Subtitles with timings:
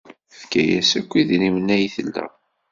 [0.31, 2.25] Tefka-as akk idrimen ay tla.